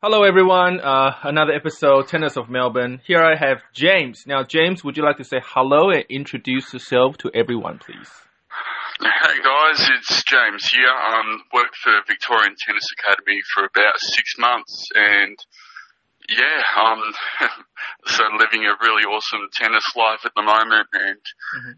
[0.00, 0.78] Hello, everyone.
[0.78, 3.00] Uh, another episode, Tennis of Melbourne.
[3.04, 4.28] Here I have James.
[4.28, 8.08] Now, James, would you like to say hello and introduce yourself to everyone, please?
[9.02, 10.86] Hey guys, it's James here.
[10.86, 15.36] Um, worked for Victorian Tennis Academy for about six months, and
[16.28, 17.00] yeah, um,
[18.06, 21.20] so living a really awesome tennis life at the moment, and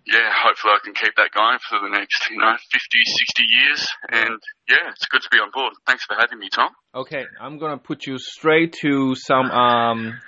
[0.06, 3.88] yeah, hopefully I can keep that going for the next, you know, 50, 60 years,
[4.10, 5.72] and yeah, it's good to be on board.
[5.86, 6.70] Thanks for having me, Tom.
[6.94, 10.20] Okay, I'm gonna put you straight to some um,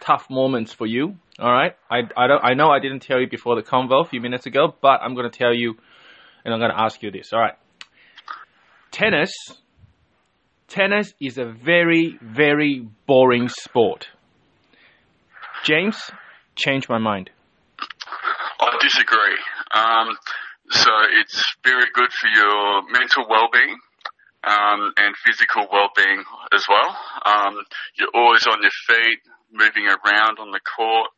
[0.00, 1.16] tough moments for you.
[1.38, 4.08] All right, I I don't I know I didn't tell you before the convo a
[4.08, 5.74] few minutes ago, but I'm gonna tell you,
[6.44, 7.32] and I'm gonna ask you this.
[7.32, 7.54] All right,
[8.90, 9.32] tennis.
[10.72, 14.08] Tennis is a very very boring sport.
[15.64, 16.00] James,
[16.56, 17.28] change my mind.
[18.58, 19.36] I disagree.
[19.74, 20.16] Um,
[20.70, 20.90] so
[21.20, 23.76] it's very good for your mental well-being
[24.44, 26.96] um, and physical well-being as well.
[27.26, 27.54] Um,
[27.98, 29.20] you're always on your feet,
[29.52, 31.10] moving around on the court.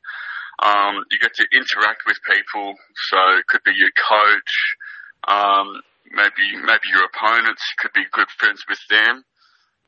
[0.66, 2.74] Um, you get to interact with people,
[3.08, 4.52] so it could be your coach,
[5.28, 5.78] um,
[6.10, 7.62] maybe maybe your opponents.
[7.70, 9.22] You could be good friends with them,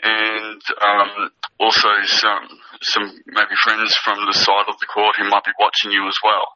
[0.02, 2.48] and um, also some
[2.82, 6.16] some maybe friends from the side of the court who might be watching you as
[6.22, 6.46] well.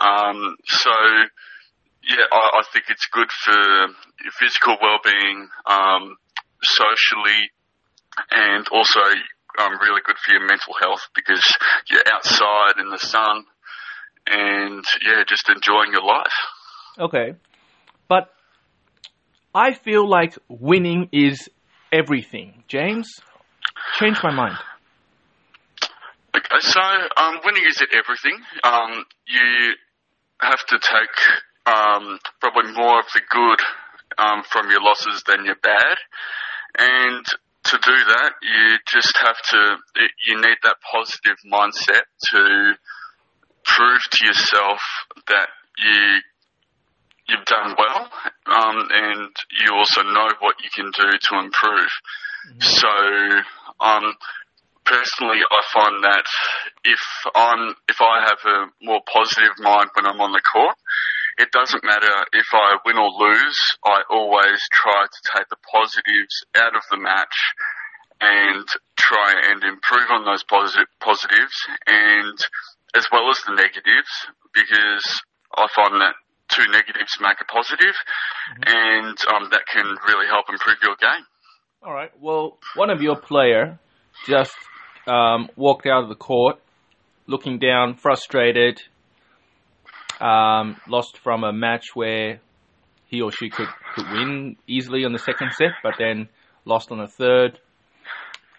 [0.00, 0.90] Um, so
[2.08, 6.16] yeah, I, I think it's good for your physical well-being, um,
[6.62, 7.50] socially,
[8.30, 9.00] and also
[9.58, 11.42] um, really good for your mental health because
[11.88, 13.44] you're outside in the sun
[14.26, 16.32] and yeah, just enjoying your life.
[16.98, 17.34] Okay,
[18.08, 18.32] but
[19.54, 21.48] I feel like winning is
[21.92, 22.64] everything.
[22.68, 23.08] James,
[23.98, 24.56] change my mind.
[26.34, 28.40] Okay, so um, winning isn't everything.
[28.64, 29.74] Um, you
[30.40, 33.60] have to take um, probably more of the good
[34.18, 35.96] um, from your losses than your bad,
[36.78, 37.24] and
[37.64, 39.76] to do that, you just have to.
[40.26, 42.74] You need that positive mindset to
[43.64, 44.80] prove to yourself
[45.28, 46.20] that you
[47.28, 48.10] you've done well,
[48.46, 51.90] um, and you also know what you can do to improve.
[52.58, 52.88] So,
[53.80, 54.14] um,
[54.84, 56.26] personally, I find that
[56.84, 57.02] if
[57.34, 60.76] I'm if I have a more positive mind when I'm on the court,
[61.38, 63.58] it doesn't matter if I win or lose.
[63.84, 67.36] I always try to take the positives out of the match
[68.20, 68.66] and
[68.96, 71.56] try and improve on those positive positives
[71.86, 72.38] and
[72.94, 74.12] as well as the negatives
[74.54, 75.04] because
[75.56, 76.14] I find that
[76.54, 77.94] two negatives make a positive
[78.66, 81.24] and um, that can really help improve your game.
[81.82, 82.10] All right.
[82.20, 83.78] Well, one of your player
[84.26, 84.54] just
[85.06, 86.56] um, walked out of the court,
[87.26, 88.80] looking down, frustrated.
[90.20, 92.40] Um, lost from a match where
[93.08, 96.28] he or she could, could win easily on the second set, but then
[96.64, 97.58] lost on the third.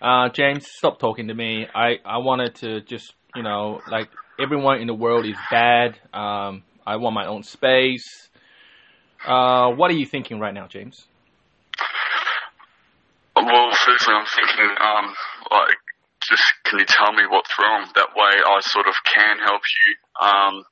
[0.02, 1.66] Uh, James, stop talking to me.
[1.74, 5.98] I, I wanted to just, you know, like everyone in the world is bad.
[6.14, 8.30] Um, I want my own space.
[9.26, 11.08] Uh, what are you thinking right now, James?
[13.36, 15.14] Well, firstly, I'm thinking, um,
[15.52, 15.78] like,
[16.30, 17.88] just can you tell me what's wrong?
[17.96, 20.28] That way, I sort of can help you.
[20.28, 20.64] Um,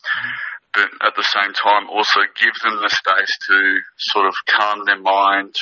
[0.73, 4.99] but at the same time, also give them the space to sort of calm their
[4.99, 5.55] mind.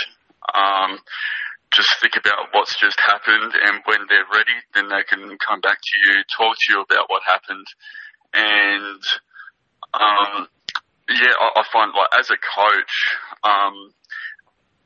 [0.53, 0.99] Um,
[1.73, 5.77] just think about what's just happened, and when they're ready, then they can come back
[5.81, 7.65] to you, talk to you about what happened,
[8.33, 9.01] and
[9.93, 10.47] um,
[11.09, 12.93] yeah, I, I find like as a coach,
[13.43, 13.93] um,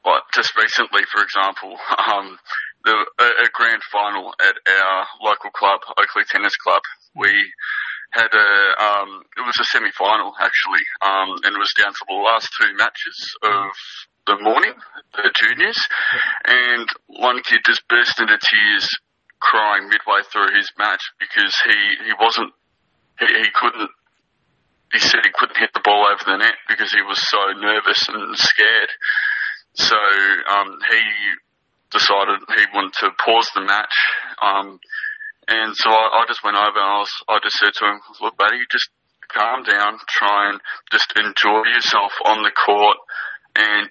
[0.06, 1.76] like just recently, for example,
[2.12, 2.38] um,
[2.84, 6.82] the a, a grand final at our local club, Oakleigh Tennis Club,
[7.16, 7.32] we
[8.12, 12.06] had a um, it was a semi final actually, um, and it was down to
[12.08, 13.72] the last two matches of
[14.28, 14.74] the morning,
[15.14, 15.80] the juniors,
[16.46, 18.88] and one kid just burst into tears,
[19.40, 22.54] crying midway through his match because he he wasn't
[23.20, 23.92] he, he couldn't
[24.94, 28.08] he said he couldn't hit the ball over the net because he was so nervous
[28.08, 28.92] and scared.
[29.74, 31.02] So um, he
[31.90, 33.98] decided he wanted to pause the match.
[34.38, 34.80] Um,
[35.50, 38.00] and so I, I just went over and I, was, I just said to him,
[38.22, 38.90] look, buddy, just
[39.34, 42.98] calm down, try and just enjoy yourself on the court.
[43.58, 43.90] And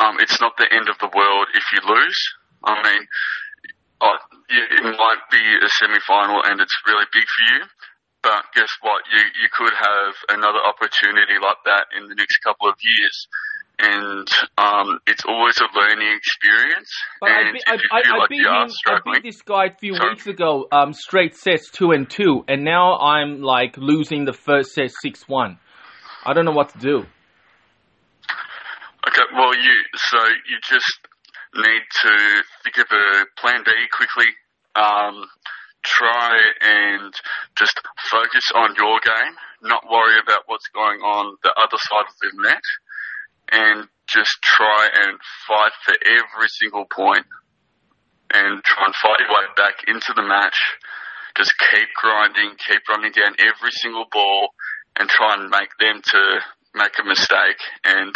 [0.00, 2.20] um, it's not the end of the world if you lose.
[2.62, 3.02] I mean,
[4.04, 4.20] I,
[4.52, 7.60] it might be a semi-final and it's really big for you,
[8.26, 9.02] but guess what?
[9.12, 13.28] You you could have another opportunity like that in the next couple of years,
[13.78, 14.28] and
[14.58, 16.90] um, it's always a learning experience.
[17.20, 18.68] But I, and be, if I, you I, I like beat him.
[18.88, 20.10] I beat this guy a few Sorry.
[20.10, 20.66] weeks ago.
[20.72, 25.28] Um, straight sets two and two, and now I'm like losing the first set six
[25.28, 25.58] one.
[26.24, 27.06] I don't know what to do.
[29.06, 30.18] Okay, well, you so
[30.50, 30.98] you just
[31.54, 34.26] need to think of a plan B quickly.
[34.74, 35.24] um,
[35.86, 37.14] try and
[37.56, 37.80] just
[38.10, 42.42] focus on your game, not worry about what's going on the other side of the
[42.42, 42.66] net,
[43.52, 47.26] and just try and fight for every single point
[48.34, 50.58] and try and fight your way back into the match.
[51.36, 54.50] Just keep grinding, keep running down every single ball
[54.98, 56.40] and try and make them to
[56.74, 58.14] make a mistake and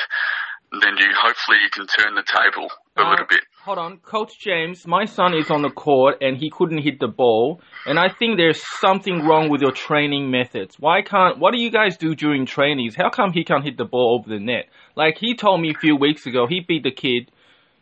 [0.73, 3.43] then you hopefully you can turn the table a little bit.
[3.71, 4.85] Hold on, Coach James.
[4.85, 8.37] My son is on the court and he couldn't hit the ball, and I think
[8.37, 10.75] there's something wrong with your training methods.
[10.81, 11.39] Why can't?
[11.39, 12.97] What do you guys do during trainings?
[12.97, 14.65] How come he can't hit the ball over the net?
[14.97, 17.31] Like he told me a few weeks ago, he beat the kid,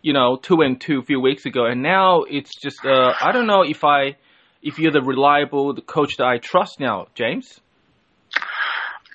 [0.02, 3.32] you know, two and two a few weeks ago, and now it's just uh, I
[3.32, 4.19] don't know if I,
[4.62, 7.62] if you're the reliable the coach that I trust now, James.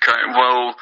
[0.02, 0.74] Okay, well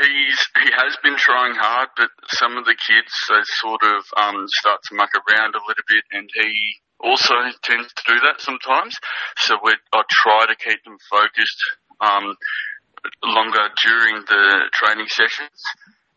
[0.00, 2.08] He's he has been trying hard, but
[2.40, 6.04] some of the kids they sort of um, start to muck around a little bit,
[6.12, 6.52] and he
[7.00, 8.96] also tends to do that sometimes.
[9.36, 11.60] So we I try to keep them focused
[12.00, 12.36] um,
[13.24, 15.60] longer during the training sessions,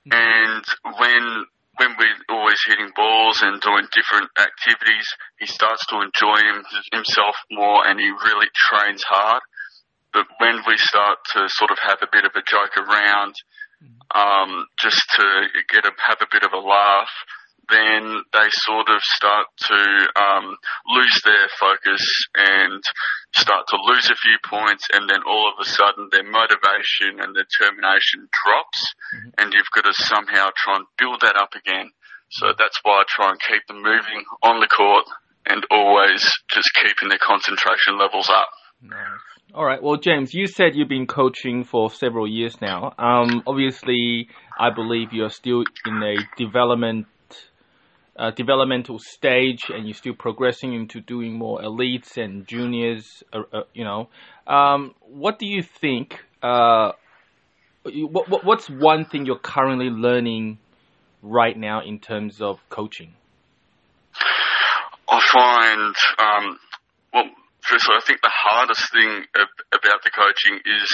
[0.07, 0.15] mm-hmm.
[0.15, 0.63] and
[0.99, 1.45] when
[1.77, 5.07] when we're always hitting balls and doing different activities,
[5.39, 6.37] he starts to enjoy
[6.91, 9.41] himself more, and he really trains hard.
[10.13, 13.33] But when we start to sort of have a bit of a joke around
[14.13, 15.25] um, just to
[15.69, 17.13] get a, have a bit of a laugh,
[17.69, 19.79] then they sort of start to
[20.19, 20.55] um,
[20.93, 22.03] lose their focus
[22.35, 22.83] and
[23.35, 27.33] start to lose a few points, and then all of a sudden their motivation and
[27.33, 28.79] determination drops,
[29.15, 29.29] mm-hmm.
[29.39, 31.89] and you've got to somehow try and build that up again.
[32.31, 35.05] So that's why I try and keep them moving on the court
[35.45, 38.49] and always just keeping their concentration levels up.
[38.81, 39.32] Nice.
[39.55, 39.83] All right.
[39.83, 42.91] Well, James, you said you've been coaching for several years now.
[42.97, 44.27] Um, obviously,
[44.59, 47.05] I believe you're still in a development
[48.17, 53.23] uh, developmental stage, and you're still progressing into doing more elites and juniors.
[53.31, 54.09] Uh, uh, you know,
[54.47, 56.17] um, what do you think?
[56.41, 56.93] Uh,
[57.83, 60.57] what, what, what's one thing you're currently learning
[61.21, 63.13] right now in terms of coaching?
[65.07, 66.59] I find um,
[67.13, 67.25] well
[67.63, 69.25] firstly, I think the hardest thing
[69.71, 70.89] about the coaching is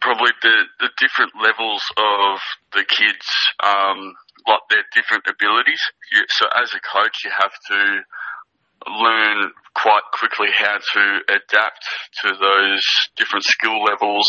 [0.00, 2.38] probably the, the different levels of
[2.72, 3.26] the kids,
[3.62, 4.14] um,
[4.46, 5.80] like their different abilities.
[6.12, 7.80] You, so as a coach, you have to
[8.86, 11.84] learn quite quickly how to adapt
[12.22, 12.84] to those
[13.16, 14.26] different skill levels.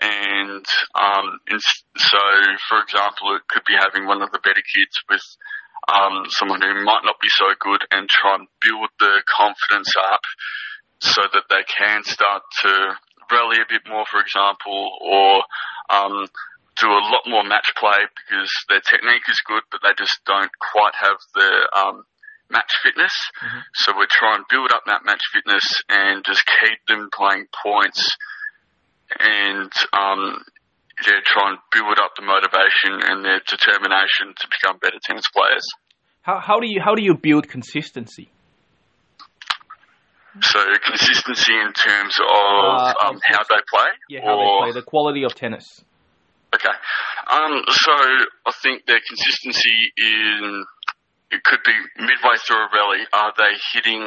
[0.00, 0.64] And,
[0.94, 2.22] um, and so,
[2.68, 5.22] for example, it could be having one of the better kids with
[5.88, 10.20] um, someone who might not be so good and try and build the confidence up
[11.00, 12.94] so that they can start to
[13.30, 15.42] rally a bit more, for example, or
[15.90, 16.26] um,
[16.80, 20.50] do a lot more match play because their technique is good, but they just don't
[20.72, 22.04] quite have the um,
[22.50, 23.12] match fitness.
[23.42, 23.58] Mm-hmm.
[23.74, 28.16] So we try and build up that match fitness and just keep them playing points
[29.18, 30.44] and um,
[31.06, 35.66] yeah, try and build up the motivation and their determination to become better tennis players.
[36.22, 38.28] How, how do you how do you build consistency?
[40.42, 44.84] So consistency in terms of uh, um, how they play, yeah, how they play, the
[44.84, 45.82] quality of tennis.
[46.54, 46.74] Okay,
[47.30, 50.64] um, so I think their consistency in
[51.30, 53.04] it could be midway through a rally.
[53.12, 54.02] Are they hitting?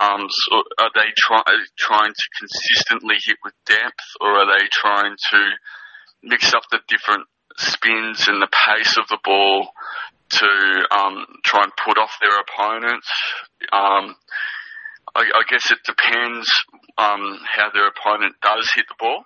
[0.00, 1.42] Um, so are they try,
[1.78, 5.38] trying to consistently hit with depth, or are they trying to
[6.26, 9.68] mix up the different spins and the pace of the ball
[10.28, 10.46] to
[10.90, 13.08] um, try and put off their opponents?
[13.72, 14.16] Um,
[15.14, 16.48] I, I guess it depends
[16.98, 19.24] um, how their opponent does hit the ball.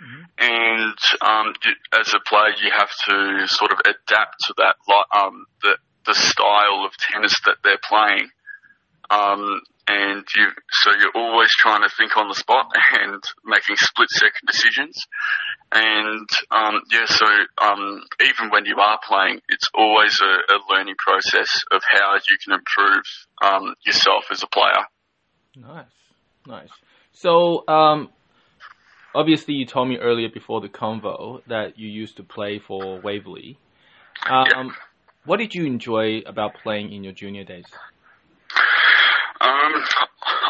[0.00, 0.22] Mm-hmm.
[0.38, 1.54] And um,
[1.92, 4.76] as a player, you have to sort of adapt to that,
[5.14, 5.76] um, the
[6.06, 8.30] the style of tennis that they're playing.
[9.10, 10.46] Um, and you,
[10.82, 14.96] so you're always trying to think on the spot and making split second decisions.
[15.72, 17.26] And um, yeah, so
[17.62, 22.36] um, even when you are playing, it's always a, a learning process of how you
[22.44, 23.04] can improve
[23.42, 24.84] um, yourself as a player.
[25.56, 25.86] Nice,
[26.46, 26.70] nice.
[27.12, 28.08] So, um,
[29.14, 33.56] obviously, you told me earlier before the convo that you used to play for Waverley.
[34.28, 34.70] Um, yeah.
[35.24, 37.66] What did you enjoy about playing in your junior days?
[39.40, 39.72] Um,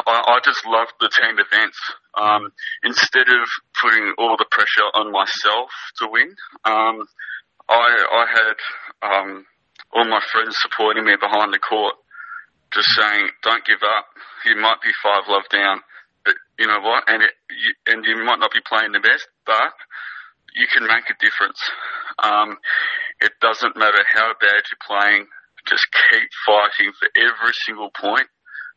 [0.05, 1.79] I, I just loved the team events.
[2.19, 2.51] Um,
[2.83, 3.47] instead of
[3.81, 5.69] putting all the pressure on myself
[5.99, 7.07] to win, um,
[7.69, 8.57] I, I had
[9.01, 9.45] um,
[9.93, 11.95] all my friends supporting me behind the court
[12.73, 14.07] just saying, don't give up.
[14.45, 15.81] You might be five love down,
[16.23, 17.03] but you know what?
[17.07, 19.75] And it, you, and you might not be playing the best, but
[20.55, 21.59] you can make a difference.
[22.19, 22.57] Um,
[23.19, 25.27] it doesn't matter how bad you're playing.
[25.67, 28.27] Just keep fighting for every single point.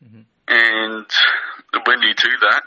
[0.03, 0.23] Mm-hmm.
[0.47, 1.09] And
[1.85, 2.63] when you do that,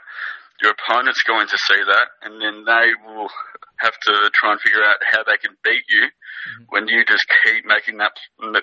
[0.60, 3.30] your opponent's going to see that, and then they will
[3.78, 6.64] have to try and figure out how they can beat you mm-hmm.
[6.70, 8.12] when you just keep making that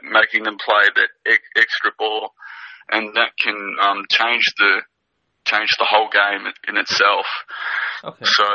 [0.04, 2.34] making them play that extra ball,
[2.92, 4.82] and that can um, change the
[5.46, 7.26] change the whole game in itself.
[8.04, 8.26] Okay.
[8.26, 8.46] So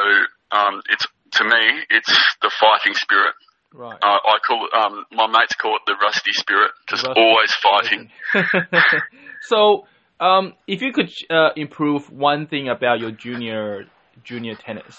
[0.51, 2.13] um, it's to me, it's
[2.43, 3.35] the fighting spirit.
[3.73, 3.99] Right.
[4.03, 7.55] Uh, I call it, um, my mates call it the rusty spirit, just rusty always
[7.63, 8.11] fighting.
[9.43, 9.87] so,
[10.21, 13.87] um, if you could uh, improve one thing about your junior
[14.23, 14.97] junior tennis,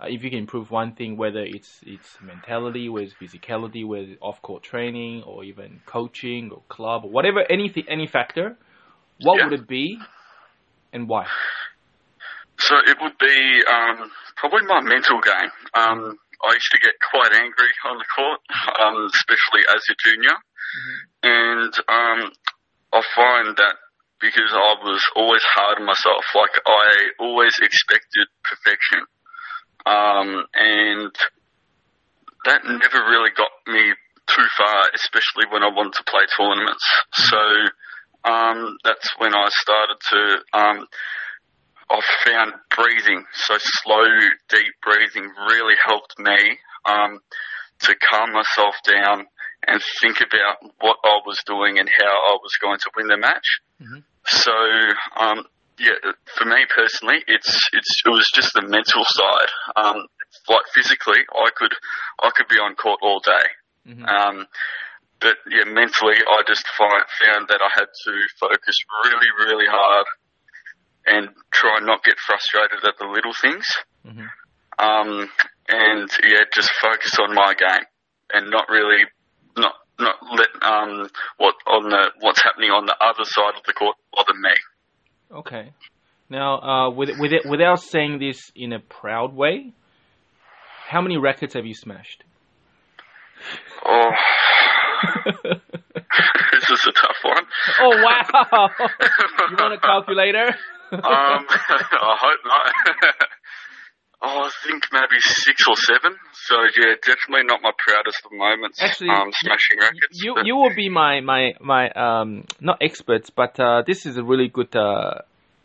[0.00, 4.04] uh, if you can improve one thing, whether it's it's mentality, whether it's physicality, whether
[4.04, 8.56] it's off court training, or even coaching or club, or whatever, anything, any factor,
[9.20, 9.44] what yeah.
[9.44, 9.98] would it be,
[10.92, 11.26] and why?
[12.58, 15.50] So it would be um, probably my mental game.
[15.74, 18.40] Um, I used to get quite angry on the court,
[18.80, 20.96] um, especially as a junior, mm-hmm.
[21.28, 22.32] and um,
[22.92, 23.74] I find that
[24.20, 29.00] because I was always hard on myself, like I always expected perfection,
[29.86, 31.12] um, and
[32.44, 33.92] that never really got me
[34.26, 36.84] too far, especially when I wanted to play tournaments.
[37.12, 37.40] So
[38.24, 40.86] um, that's when I started to um,
[41.90, 44.06] I've found breathing, so slow,
[44.48, 47.18] deep breathing really helped me um,
[47.80, 49.26] to calm myself down
[49.66, 53.16] and think about what I was doing and how I was going to win the
[53.16, 53.60] match.
[53.82, 54.00] Mm-hmm.
[54.26, 54.52] So,
[55.18, 55.44] um,
[55.78, 55.96] yeah,
[56.36, 59.50] for me personally, it's it's it was just the mental side.
[59.76, 60.06] Um,
[60.48, 61.72] like physically, I could
[62.22, 63.46] I could be on court all day.
[63.88, 64.04] Mm-hmm.
[64.04, 64.46] Um,
[65.20, 70.06] but yeah, mentally, I just find, found that I had to focus really, really hard
[71.06, 73.66] and try not get frustrated at the little things.
[74.06, 74.28] Mm-hmm.
[74.80, 75.28] Um,
[75.68, 77.84] and yeah, just focus on my game
[78.32, 79.04] and not really,
[79.56, 83.72] not not let um, what on the what's happening on the other side of the
[83.72, 84.50] court bother me.
[85.32, 85.72] Okay.
[86.28, 89.72] Now, uh, with, with it, without saying this in a proud way,
[90.88, 92.22] how many records have you smashed?
[93.84, 94.10] Oh,
[96.52, 97.44] this is a tough one.
[97.80, 98.70] Oh wow!
[99.50, 100.48] you want a calculator?
[100.92, 103.14] um, I hope not.
[104.22, 106.16] Oh, I think maybe six or seven.
[106.32, 108.82] So yeah, definitely not my proudest of moments.
[108.82, 110.22] Actually, um, smashing rackets.
[110.22, 114.22] You you will be my my my um not experts, but uh, this is a
[114.22, 115.22] really good uh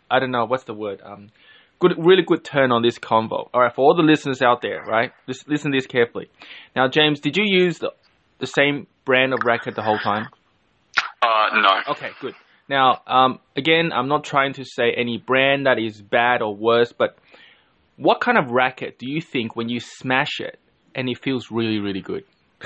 [0.09, 1.29] I don't know what's the word um
[1.79, 3.49] good really good turn on this convo.
[3.53, 5.11] All right, for all the listeners out there, right?
[5.27, 6.29] Just listen to this carefully.
[6.75, 7.91] Now, James, did you use the
[8.39, 10.27] the same brand of racket the whole time?
[11.21, 11.93] Uh, no.
[11.93, 12.35] Okay, good.
[12.67, 16.91] Now, um, again, I'm not trying to say any brand that is bad or worse,
[16.91, 17.15] but
[17.97, 20.59] what kind of racket do you think when you smash it
[20.93, 22.23] and it feels really, really good?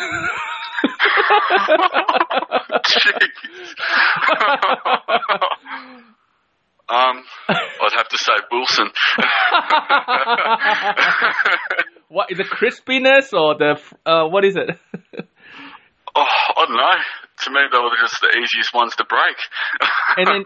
[6.90, 8.90] um, I'd have to say Wilson.
[12.10, 14.70] what is the crispiness or the uh, what is it?
[16.16, 16.26] oh,
[16.58, 16.94] I don't know
[17.44, 19.38] to me, they were just the easiest ones to break.
[20.18, 20.44] and then,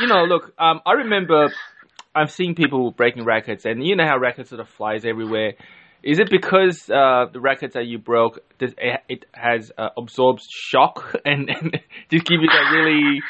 [0.00, 1.48] you know, look, um, I remember
[2.16, 5.52] I've seen people breaking records, and you know how records sort of flies everywhere.
[6.02, 11.50] Is it because uh, the records that you broke, it has uh, absorbed shock and,
[11.50, 11.80] and
[12.10, 13.20] just give you that really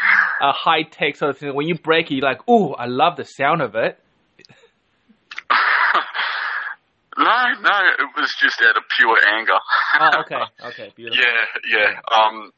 [0.42, 1.54] uh, high tech sort of thing?
[1.54, 3.98] When you break it, you're like, "Ooh, I love the sound of it."
[7.18, 9.58] no, no, it was just out of pure anger.
[10.00, 11.24] oh, okay, okay, beautiful.
[11.24, 12.00] Yeah, yeah.
[12.14, 12.52] Um,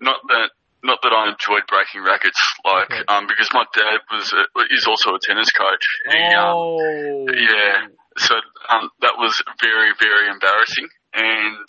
[0.00, 0.50] not that
[0.84, 3.04] not that I enjoyed breaking rackets, like okay.
[3.08, 5.84] um, because my dad was a, is also a tennis coach.
[6.12, 7.26] He, um, oh.
[7.32, 7.88] yeah.
[8.18, 8.36] So
[8.68, 11.68] um, that was very very embarrassing, and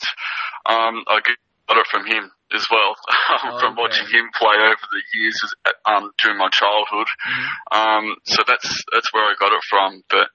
[0.68, 1.24] um, I
[1.68, 2.94] got it from him as well,
[3.48, 3.60] okay.
[3.60, 5.40] from watching him play over the years
[5.88, 7.08] um, during my childhood.
[7.08, 7.80] Mm-hmm.
[7.80, 10.04] Um, so that's that's where I got it from.
[10.10, 10.28] But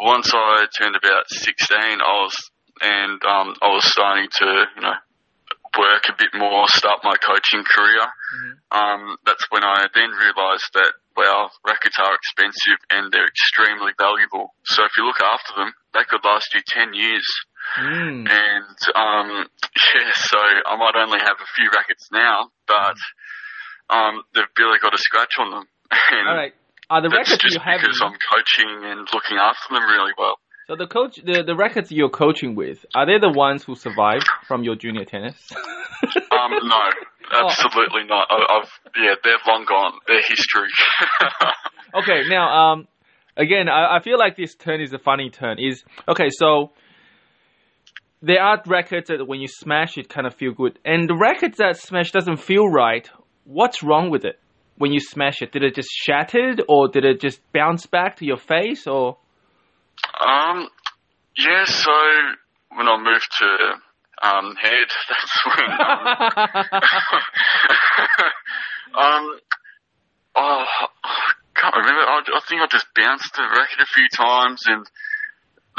[0.00, 2.36] once I turned about sixteen, I was
[2.80, 4.94] and um, I was starting to you know
[5.78, 8.04] work a bit more, start my coaching career.
[8.04, 8.52] Mm-hmm.
[8.72, 14.54] Um, that's when I then realised that well, rackets are expensive and they're extremely valuable.
[14.64, 17.26] So if you look after them, they could last you ten years.
[17.78, 18.28] Mm.
[18.28, 19.46] And um,
[19.94, 22.96] yeah, so I might only have a few rackets now, but
[23.88, 25.66] um, they've barely got a scratch on them.
[26.12, 26.54] And All right.
[26.90, 30.36] Are the rackets you have because I'm coaching and looking after them really well.
[30.72, 34.26] So the coach, the, the rackets you're coaching with, are they the ones who survived
[34.48, 35.36] from your junior tennis?
[35.52, 36.80] um, no,
[37.30, 37.46] oh.
[37.46, 38.26] absolutely not.
[38.30, 39.92] I, have yeah, they're long gone.
[40.06, 40.70] They're history.
[41.94, 42.88] okay, now, um,
[43.36, 45.58] again, I, I feel like this turn is a funny turn.
[45.58, 46.70] Is okay, so
[48.22, 51.58] there are records that when you smash it kind of feel good, and the records
[51.58, 53.06] that smash doesn't feel right.
[53.44, 54.38] What's wrong with it?
[54.78, 55.52] when you smash it?
[55.52, 59.18] Did it just shattered, or did it just bounce back to your face, or?
[60.20, 60.68] Um,
[61.36, 61.64] yeah.
[61.64, 61.92] So
[62.76, 65.70] when I moved to um, Head, that's when.
[65.70, 65.80] Um,
[68.98, 69.40] um
[70.36, 70.64] oh,
[71.04, 71.16] I
[71.54, 72.02] can't remember.
[72.02, 74.86] I, I think I just bounced the racket a few times and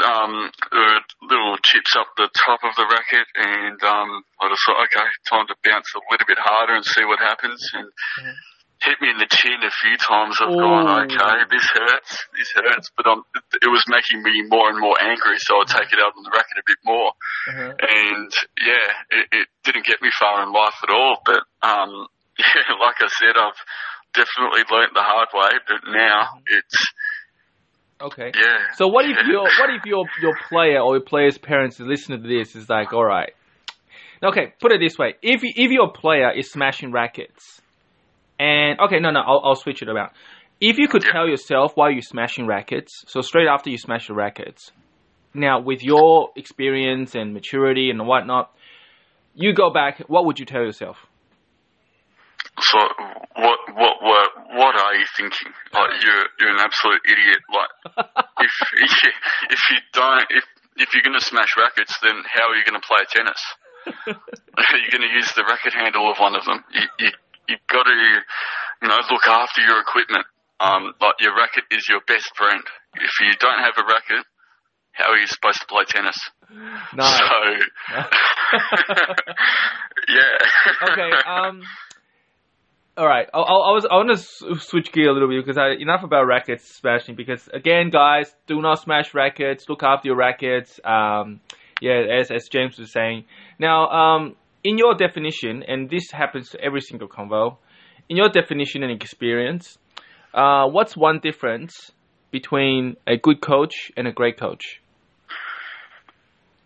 [0.02, 4.62] um, there were little chips up the top of the racket, and um, I just
[4.66, 7.62] thought, okay, time to bounce a little bit harder and see what happens.
[7.74, 8.34] And mm-hmm.
[8.84, 10.36] Hit me in the chin a few times.
[10.40, 10.60] I've Ooh.
[10.60, 14.94] gone, okay, this hurts, this hurts, but um, it, was making me more and more
[15.00, 17.12] angry, so I'd take it out on the racket a bit more.
[17.48, 17.70] Mm-hmm.
[17.80, 21.16] And yeah, it, it didn't get me far in life at all.
[21.24, 22.06] But um,
[22.38, 23.60] yeah, like I said, I've
[24.12, 26.76] definitely learnt the hard way, but now it's
[28.00, 28.32] Okay.
[28.34, 28.58] Yeah.
[28.74, 32.28] So what if your what if your your player or your player's parents listen to
[32.28, 33.32] this is like, all right.
[34.22, 37.62] Okay, put it this way: if if your player is smashing rackets,
[38.38, 40.10] and okay, no, no, I'll, I'll switch it around.
[40.60, 44.14] If you could tell yourself why you're smashing rackets, so straight after you smash the
[44.14, 44.70] rackets,
[45.34, 48.52] now with your experience and maturity and whatnot,
[49.34, 49.98] you go back.
[50.06, 50.96] What would you tell yourself?
[52.60, 52.78] So
[53.34, 55.52] what what what what are you thinking?
[55.72, 57.42] Like you're you're an absolute idiot.
[57.50, 58.06] Like
[58.40, 58.52] if
[59.50, 60.44] if you don't if
[60.76, 63.42] if you're going to smash rackets, then how are you going to play tennis?
[63.86, 66.64] are you going to use the racket handle of one of them?
[66.72, 67.10] You you
[67.48, 70.26] you've got to you know look after your equipment.
[70.60, 72.62] Um, like your racket is your best friend.
[72.94, 74.24] If you don't have a racket,
[74.92, 76.16] how are you supposed to play tennis?
[76.94, 77.04] No.
[77.04, 77.24] So,
[80.08, 80.38] yeah.
[80.90, 81.10] okay.
[81.26, 81.62] Um,
[82.96, 85.70] all right, I, I, was I want to switch gear a little bit because I,
[85.80, 87.16] enough about rackets smashing.
[87.16, 89.68] Because again, guys, do not smash rackets.
[89.68, 90.78] Look after your rackets.
[90.84, 91.40] Um,
[91.80, 93.24] yeah, as as James was saying.
[93.58, 97.58] Now, um, in your definition, and this happens to every single convo,
[98.08, 99.78] in your definition and experience,
[100.32, 101.92] uh, what's one difference
[102.30, 104.80] between a good coach and a great coach?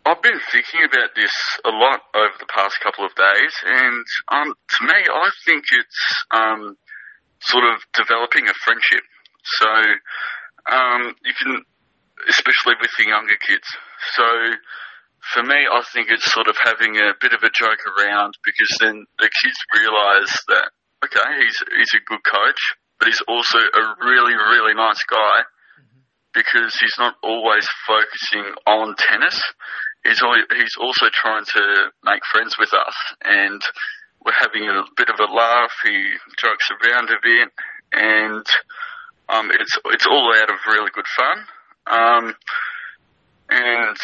[0.07, 1.33] I've been thinking about this
[1.67, 6.25] a lot over the past couple of days, and um, to me, I think it's
[6.31, 6.79] um,
[7.41, 9.05] sort of developing a friendship.
[9.45, 9.69] So
[10.73, 11.63] um, you can,
[12.27, 13.69] especially with the younger kids.
[14.15, 14.25] So
[15.35, 18.71] for me, I think it's sort of having a bit of a joke around because
[18.81, 20.71] then the kids realise that
[21.05, 22.61] okay, he's he's a good coach,
[22.99, 25.43] but he's also a really really nice guy
[25.79, 26.01] mm-hmm.
[26.35, 29.43] because he's not always focusing on tennis
[30.05, 30.21] he's
[30.57, 33.61] he's also trying to make friends with us, and
[34.25, 35.73] we're having a bit of a laugh.
[35.85, 37.49] He jokes around a bit,
[37.93, 38.47] and
[39.29, 41.39] um, it's it's all out of really good fun.
[41.87, 42.35] Um,
[43.51, 43.97] and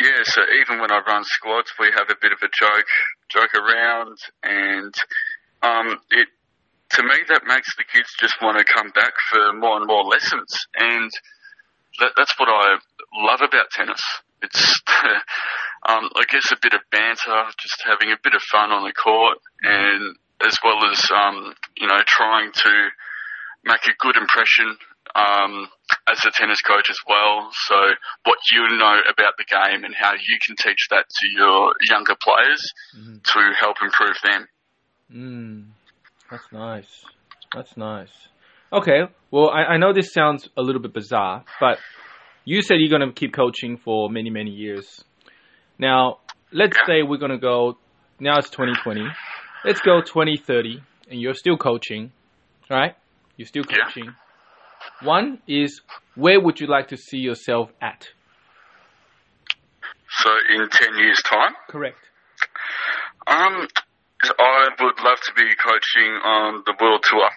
[0.00, 2.86] yeah, so even when I run squads, we have a bit of a joke
[3.28, 4.94] joke around, and
[5.62, 6.28] um, it
[6.90, 10.04] to me that makes the kids just want to come back for more and more
[10.04, 11.10] lessons, and
[12.00, 12.78] that, that's what I
[13.14, 14.02] love about tennis.
[14.42, 14.82] It's
[15.88, 18.92] um, I guess a bit of banter, just having a bit of fun on the
[18.92, 22.88] court, and as well as um, you know trying to
[23.64, 24.76] make a good impression
[25.18, 25.68] um,
[26.10, 27.50] as a tennis coach as well.
[27.66, 27.76] So
[28.24, 32.14] what you know about the game and how you can teach that to your younger
[32.22, 32.62] players
[32.96, 33.16] mm-hmm.
[33.24, 34.48] to help improve them.
[35.12, 35.66] Mm,
[36.30, 37.04] that's nice.
[37.54, 38.12] That's nice.
[38.72, 39.00] Okay,
[39.30, 41.78] well, I, I know this sounds a little bit bizarre, but
[42.44, 45.02] you said you're going to keep coaching for many, many years.
[45.78, 46.18] Now,
[46.52, 47.78] let's say we're going to go,
[48.20, 49.06] now it's 2020.
[49.64, 52.12] Let's go 2030, and you're still coaching,
[52.70, 52.94] right?
[53.36, 54.04] You're still coaching.
[54.06, 54.27] Yeah.
[55.02, 55.80] One is,
[56.14, 58.08] where would you like to see yourself at?
[60.18, 61.54] So, in 10 years' time?
[61.68, 61.98] Correct.
[63.26, 63.68] Um,
[64.38, 67.30] I would love to be coaching on the world tour.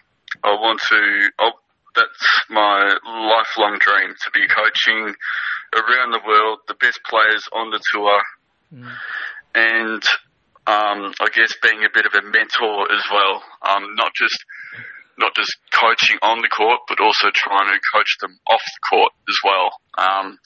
[0.44, 1.32] I want to.
[1.38, 1.60] I'll,
[1.94, 5.14] that's my lifelong dream to be coaching
[5.76, 8.22] around the world, the best players on the tour,
[8.74, 8.92] mm.
[9.54, 10.04] and
[10.68, 13.44] um, I guess being a bit of a mentor as well.
[13.62, 14.46] Um, not just
[15.18, 19.12] not just coaching on the court, but also trying to coach them off the court
[19.28, 19.70] as well.
[19.98, 20.40] Um,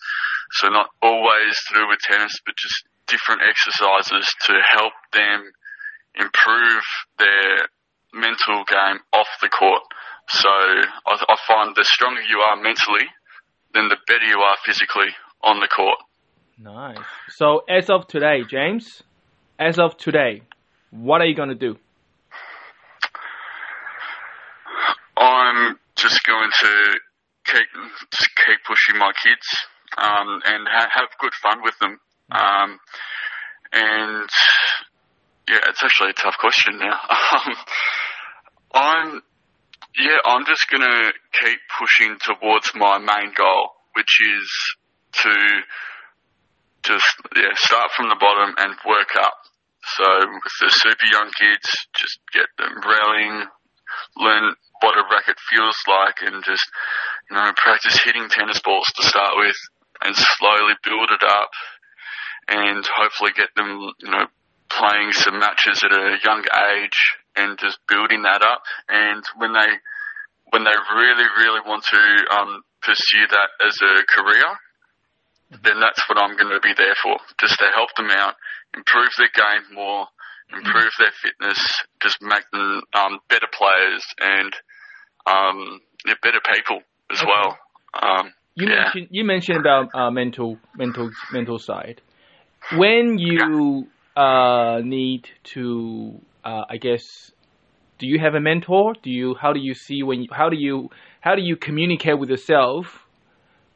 [0.51, 5.51] so not always through with tennis, but just different exercises to help them
[6.15, 6.83] improve
[7.19, 7.67] their
[8.13, 9.83] mental game off the court.
[10.29, 13.07] So I, I find the stronger you are mentally,
[13.73, 15.09] then the better you are physically
[15.43, 15.99] on the court.
[16.57, 16.97] Nice.
[17.29, 19.03] So as of today, James,
[19.59, 20.41] as of today,
[20.91, 21.77] what are you going to do?
[25.25, 26.99] I'm just going to
[27.45, 27.67] keep
[28.45, 29.47] keep pushing my kids
[29.97, 31.99] um, and ha- have good fun with them.
[32.31, 32.79] Um,
[33.73, 34.29] and
[35.49, 36.99] yeah, it's actually a tough question now.
[37.45, 37.55] Um,
[38.73, 39.21] I'm
[39.97, 44.51] yeah, I'm just gonna keep pushing towards my main goal, which is
[45.23, 45.31] to
[46.83, 49.37] just yeah start from the bottom and work up.
[49.95, 53.47] So with the super young kids, just get them rallying,
[54.17, 56.65] learn what a racket feels like, and just
[57.29, 59.57] you know practice hitting tennis balls to start with,
[60.03, 61.51] and slowly build it up,
[62.47, 64.27] and hopefully get them you know
[64.69, 66.99] playing some matches at a young age
[67.35, 68.63] and just building that up.
[68.89, 69.71] And when they
[70.51, 72.01] when they really really want to
[72.35, 74.45] um, pursue that as a career,
[75.63, 78.35] then that's what I'm going to be there for, just to help them out,
[78.75, 80.07] improve their game more,
[80.53, 81.59] improve their fitness,
[82.01, 84.53] just make them um, better players and
[85.27, 86.81] um, yeah, better people
[87.11, 87.31] as Okay.
[87.31, 87.57] well.
[88.01, 88.83] Um, You yeah.
[88.83, 92.01] mentioned you mentioned about uh, mental mental mental side.
[92.77, 97.31] When you uh, need to, uh, I guess,
[97.99, 98.93] do you have a mentor?
[99.01, 100.89] Do you how do you see when you, how do you
[101.21, 102.85] how do you communicate with yourself?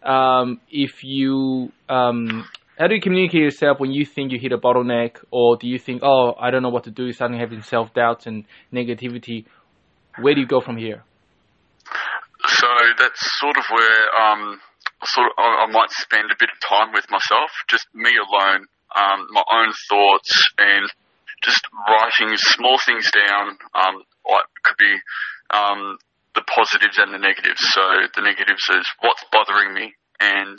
[0.04, 2.46] Um, if you um,
[2.80, 5.78] how do you communicate yourself when you think you hit a bottleneck, or do you
[5.78, 9.46] think, oh, I don't know what to do, suddenly having self doubts and negativity?
[10.18, 11.04] Where do you go from here?
[12.48, 14.62] So that's sort of where um,
[15.04, 18.66] sort of I, I might spend a bit of time with myself, just me alone,
[18.96, 20.88] um, my own thoughts, and
[21.44, 23.58] just writing small things down.
[23.76, 24.96] Um, like could be
[25.52, 25.98] um,
[26.34, 27.60] the positives and the negatives.
[27.60, 27.82] So
[28.16, 30.58] the negatives is what's bothering me and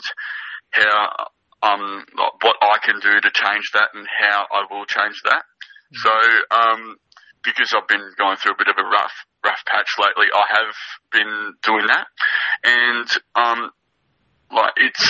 [0.69, 1.31] how
[1.63, 5.43] um, what I can do to change that and how I will change that.
[5.93, 6.11] So
[6.51, 6.95] um,
[7.43, 10.75] because I've been going through a bit of a rough rough patch lately, I have
[11.11, 12.07] been doing that,
[12.63, 13.71] and um,
[14.51, 15.05] like it's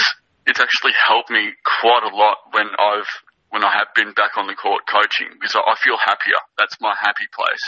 [0.47, 3.11] it's actually helped me quite a lot when I've
[3.49, 6.39] when I have been back on the court coaching because I I feel happier.
[6.57, 7.67] That's my happy place.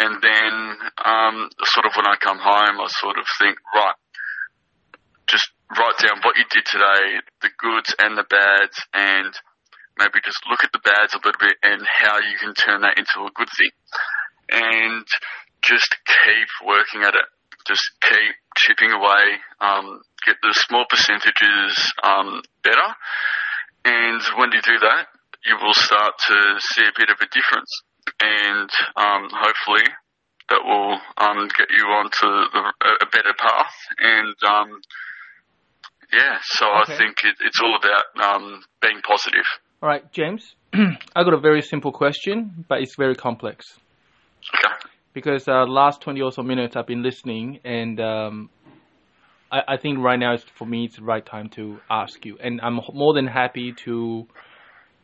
[0.00, 0.54] And then,
[1.04, 3.92] um, sort of when I come home, I sort of think, right,
[5.30, 9.32] just write down what you did today, the goods and the bads, and
[9.98, 12.98] maybe just look at the bads a little bit and how you can turn that
[12.98, 13.70] into a good thing.
[14.50, 15.06] And
[15.62, 17.28] just keep working at it.
[17.68, 22.90] Just keep chipping away, um, get the small percentages um, better.
[23.84, 25.06] And when you do that,
[25.44, 27.70] you will start to see a bit of a difference.
[28.18, 29.86] And um, hopefully
[30.48, 33.76] that will um, get you onto the, a better path.
[33.98, 34.80] And um,
[36.12, 36.94] yeah, so Okay.
[36.94, 39.44] I think it, it's all about um, being positive.
[39.82, 40.54] All right, James.
[40.74, 43.66] I got a very simple question, but it's very complex.
[44.54, 44.74] Okay.
[45.12, 48.50] because uh, last 20 or so minutes I've been listening and um,
[49.50, 52.38] I, I think right now is for me it's the right time to ask you
[52.42, 54.26] and I'm more than happy to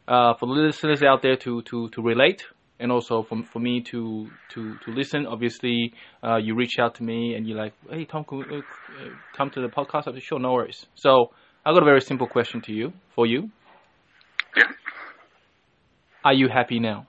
[0.08, 2.44] uh, for the listeners out there to, to, to relate
[2.78, 5.26] and also for, for me to, to, to listen.
[5.26, 8.60] Obviously uh, you reach out to me and you're like hey Tom can we, uh,
[9.36, 10.08] come to the podcast?
[10.08, 10.86] I said sure no worries.
[10.94, 11.30] So
[11.64, 13.50] I got a very simple question to you for you.
[14.56, 14.64] Yeah.
[16.24, 17.06] are you happy now?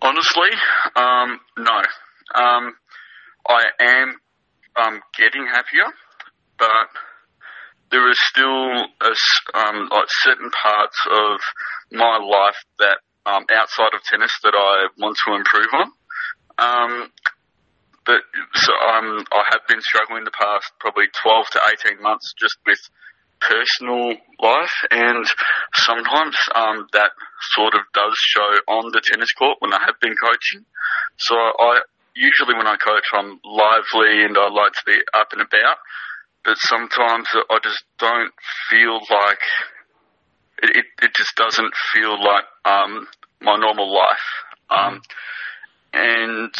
[0.00, 0.50] Honestly,
[0.96, 1.80] um, no.
[2.34, 2.74] Um,
[3.48, 4.14] I am
[4.76, 5.86] um, getting happier,
[6.58, 6.88] but
[7.92, 9.14] there is still a
[9.54, 11.40] um, like certain parts of
[11.92, 15.88] my life that um, outside of tennis that I want to improve on.
[16.58, 17.12] Um,
[18.04, 18.22] but
[18.54, 21.60] so um, I have been struggling the past probably 12 to
[21.92, 22.80] 18 months just with
[23.40, 25.26] personal life, and
[25.74, 27.10] sometimes um, that
[27.54, 30.64] sort of does show on the tennis court when I have been coaching.
[31.18, 31.80] So I
[32.14, 35.78] usually when I coach, I'm lively and I like to be up and about,
[36.44, 38.32] but sometimes I just don't
[38.68, 39.42] feel like
[40.62, 40.76] it.
[40.76, 43.06] It, it just doesn't feel like um,
[43.40, 44.26] my normal life,
[44.70, 45.02] um,
[45.92, 46.54] and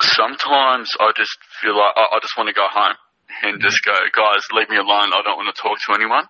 [0.00, 2.96] sometimes I just feel like I, I just want to go home
[3.42, 5.12] and just go, guys, leave me alone.
[5.12, 6.24] I don't want to talk to anyone.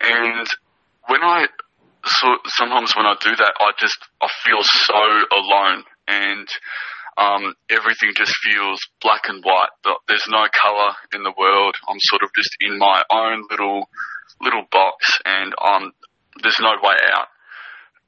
[0.00, 0.46] And
[1.08, 1.46] when I
[2.04, 5.02] so sometimes when I do that, I just I feel so
[5.36, 6.48] alone, and
[7.16, 9.70] um, everything just feels black and white.
[9.84, 11.74] Th- There's no color in the world.
[11.88, 13.88] I'm sort of just in my own little
[14.40, 15.92] little box, and um,
[16.42, 17.28] there's no way out.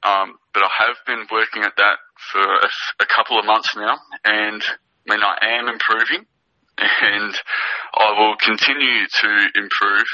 [0.05, 1.97] Um, but I have been working at that
[2.31, 2.69] for a,
[3.01, 6.27] a couple of months now, and I mean I am improving,
[6.79, 7.35] and
[7.95, 10.07] I will continue to improve.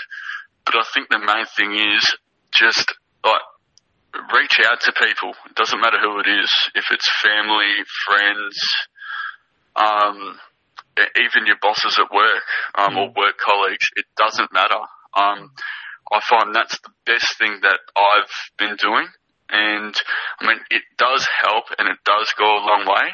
[0.65, 2.17] But I think the main thing is
[2.53, 2.95] just
[3.25, 3.41] like
[4.35, 5.35] reach out to people.
[5.47, 7.73] It doesn't matter who it is, if it's family,
[8.07, 8.59] friends,
[9.77, 10.39] um,
[11.17, 12.43] even your bosses at work
[12.77, 13.87] um, or work colleagues.
[13.97, 14.81] It doesn't matter.
[15.17, 15.51] Um,
[16.13, 19.07] I find that's the best thing that I've been doing,
[19.49, 19.95] And
[20.41, 23.11] I mean, it does help and it does go a long way.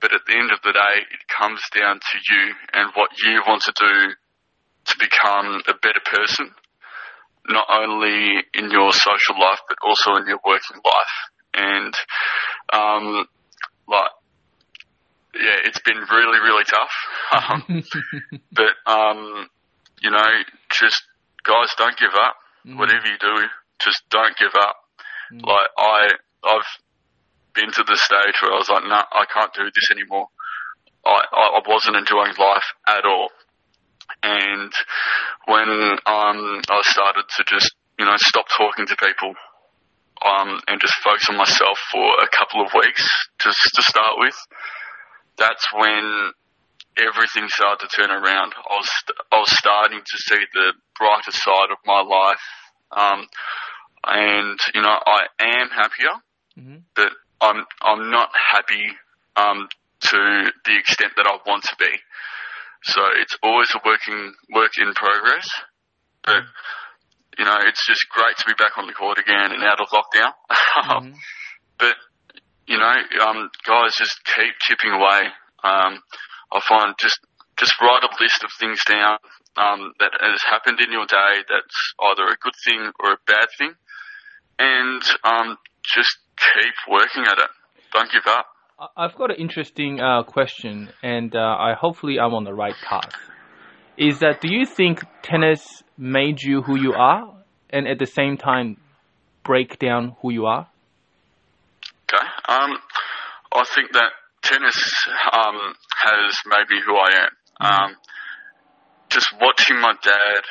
[0.00, 3.42] But at the end of the day, it comes down to you and what you
[3.46, 4.14] want to do
[4.86, 6.54] to become a better person,
[7.48, 11.16] not only in your social life, but also in your working life.
[11.54, 11.94] And,
[12.72, 13.26] um,
[13.88, 14.10] like,
[15.34, 16.92] yeah, it's been really, really tough.
[17.30, 17.84] Um,
[18.52, 19.48] but, um,
[20.00, 20.24] you know,
[20.70, 21.02] just
[21.48, 22.36] guys, don't give up.
[22.68, 22.78] Mm.
[22.78, 23.48] Whatever you do,
[23.80, 24.76] just don't give up.
[25.32, 25.46] Mm.
[25.48, 26.12] Like I,
[26.44, 26.70] I've
[27.54, 30.28] been to the stage where I was like, no, nah, I can't do this anymore.
[31.04, 33.30] I, I wasn't enjoying life at all.
[34.22, 34.72] And
[35.46, 39.32] when um, I started to just, you know, stop talking to people
[40.24, 43.06] um, and just focus on myself for a couple of weeks,
[43.40, 44.36] just to start with,
[45.36, 46.32] that's when
[46.98, 48.52] everything started to turn around.
[48.58, 48.90] I was
[49.32, 52.46] I was starting to see the brighter side of my life,
[52.92, 53.26] um,
[54.04, 56.14] and you know I am happier,
[56.58, 56.76] mm-hmm.
[56.94, 58.86] but I'm I'm not happy
[59.36, 59.68] um,
[60.00, 61.92] to the extent that I want to be.
[62.84, 65.48] So it's always a working work in progress,
[66.24, 66.42] but
[67.38, 69.88] you know it's just great to be back on the court again and out of
[69.88, 70.32] lockdown.
[70.76, 71.12] mm-hmm.
[71.78, 71.94] But
[72.66, 72.94] you know,
[73.26, 75.28] um, guys, just keep chipping away.
[75.64, 76.00] Um,
[76.52, 77.20] I find just
[77.58, 79.18] just write a list of things down
[79.56, 83.48] um, that has happened in your day that's either a good thing or a bad
[83.58, 83.72] thing,
[84.58, 87.50] and um, just keep working at it.
[87.92, 88.46] Don't give up.
[88.96, 93.12] I've got an interesting uh, question, and uh, I hopefully I'm on the right path.
[93.96, 97.34] Is that do you think tennis made you who you are,
[97.70, 98.76] and at the same time
[99.42, 100.68] break down who you are?
[102.04, 102.24] Okay.
[102.48, 102.78] Um,
[103.52, 104.12] I think that
[104.48, 104.92] tennis
[105.32, 107.30] um, has made me who I am.
[107.60, 107.84] Mm-hmm.
[107.84, 107.96] Um,
[109.10, 110.42] just watching my dad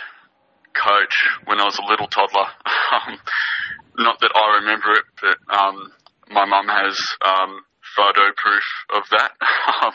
[0.73, 2.47] coach when I was a little toddler.
[2.87, 3.19] Um,
[3.97, 5.91] not that I remember it, but um,
[6.31, 7.59] my mum has um,
[7.97, 8.63] photo proof
[8.95, 9.31] of that.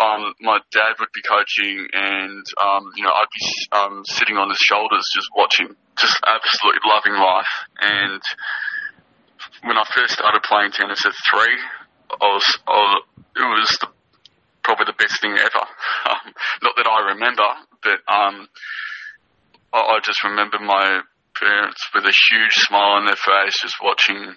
[0.00, 4.48] um, my dad would be coaching, and um, you know I'd be um, sitting on
[4.48, 7.52] his shoulders, just watching, just absolutely loving life.
[7.82, 8.22] And
[9.64, 11.58] when I first started playing tennis at three,
[12.20, 13.02] I was, I was
[13.36, 13.88] it was the,
[14.62, 15.64] probably the best thing ever.
[16.08, 17.44] Um, not that I remember,
[17.82, 18.48] but um,
[19.74, 21.02] I, I just remember my
[21.34, 24.36] parents with a huge smile on their face, just watching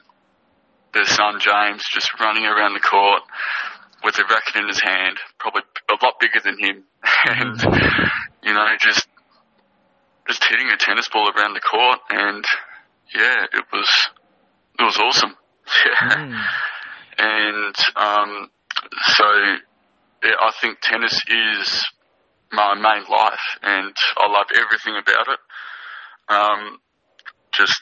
[0.94, 3.24] their son James just running around the court
[4.04, 6.84] with a racket in his hand, probably a lot bigger than him,
[7.26, 7.56] and
[8.44, 9.08] you know just
[10.28, 12.44] just hitting a tennis ball around the court, and
[13.16, 13.90] yeah, it was
[14.80, 15.36] it was awesome.
[15.86, 16.16] Yeah.
[16.18, 16.44] Mm.
[17.18, 18.50] And um,
[19.08, 19.26] so
[20.24, 21.86] yeah, I think tennis is
[22.52, 25.40] my main life, and I love everything about it.
[26.30, 26.78] Um,
[27.54, 27.82] just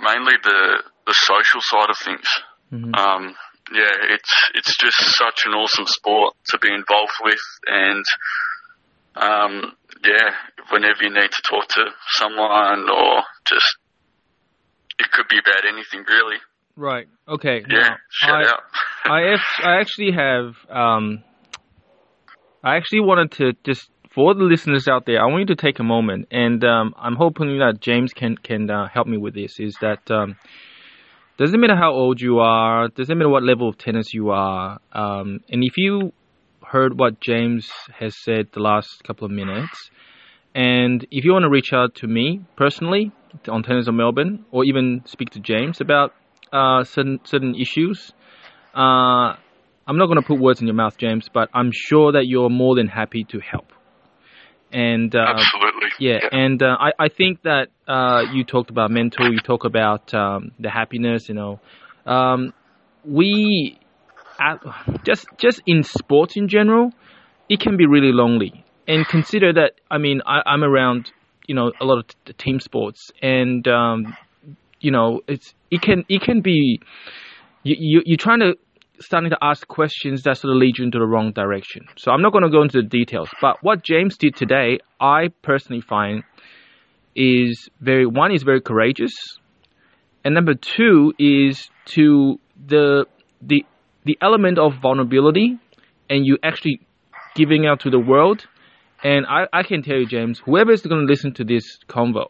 [0.00, 2.28] mainly the the social side of things.
[2.72, 2.94] Mm-hmm.
[2.94, 3.34] Um,
[3.72, 8.04] yeah, it's it's just such an awesome sport to be involved with, and
[9.16, 10.30] um, yeah,
[10.70, 11.84] whenever you need to talk to
[12.16, 13.76] someone or just
[14.98, 16.38] it could be about anything really.
[16.76, 17.06] Right.
[17.28, 17.62] Okay.
[17.68, 17.78] Yeah.
[17.78, 18.52] Now, shout I.
[19.04, 20.54] I, I actually have.
[20.70, 21.24] Um,
[22.62, 25.78] I actually wanted to just for the listeners out there, I want you to take
[25.78, 29.58] a moment, and um, I'm hoping that James can can uh, help me with this.
[29.58, 30.36] Is that um,
[31.38, 35.40] doesn't matter how old you are, doesn't matter what level of tennis you are, um,
[35.48, 36.12] and if you
[36.64, 39.90] heard what James has said the last couple of minutes,
[40.54, 43.12] and if you want to reach out to me personally
[43.48, 46.12] on Tennis of Melbourne, or even speak to James about
[46.52, 48.12] uh, certain certain issues.
[48.74, 49.36] Uh,
[49.86, 52.48] I'm not going to put words in your mouth, James, but I'm sure that you're
[52.48, 53.72] more than happy to help.
[54.72, 56.18] And uh, absolutely, yeah.
[56.22, 56.28] yeah.
[56.32, 59.30] And uh, I I think that uh, you talked about mental.
[59.30, 61.28] You talk about um, the happiness.
[61.28, 61.60] You know,
[62.06, 62.54] um,
[63.04, 63.78] we
[65.04, 66.92] just just in sports in general,
[67.48, 68.64] it can be really lonely.
[68.88, 69.72] And consider that.
[69.90, 71.12] I mean, I, I'm around
[71.46, 74.16] you know a lot of t- team sports, and um,
[74.82, 76.80] you know it's it can it can be
[77.62, 78.54] you, you you're trying to
[79.00, 81.86] starting to ask questions that sort of lead you into the wrong direction.
[81.96, 85.28] So I'm not going to go into the details, but what James did today, I
[85.42, 86.22] personally find
[87.14, 89.12] is very one is very courageous,
[90.24, 93.06] and number two is to the
[93.40, 93.64] the
[94.04, 95.58] the element of vulnerability,
[96.08, 96.80] and you actually
[97.34, 98.46] giving out to the world.
[99.04, 102.26] And I, I can tell you, James, whoever is going to listen to this convo,